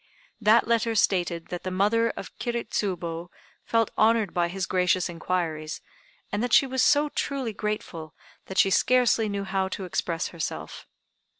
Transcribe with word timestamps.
That 0.41 0.67
letter 0.67 0.95
stated 0.95 1.49
that 1.49 1.61
the 1.61 1.69
mother 1.69 2.09
of 2.09 2.35
Kiri 2.39 2.63
Tsubo 2.63 3.29
felt 3.65 3.91
honored 3.95 4.33
by 4.33 4.47
his 4.47 4.65
gracious 4.65 5.07
inquiries, 5.09 5.79
and 6.31 6.41
that 6.41 6.53
she 6.53 6.65
was 6.65 6.81
so 6.81 7.09
truly 7.09 7.53
grateful 7.53 8.15
that 8.47 8.57
she 8.57 8.71
scarcely 8.71 9.29
knew 9.29 9.43
how 9.43 9.67
to 9.67 9.85
express 9.85 10.29
herself. 10.29 10.87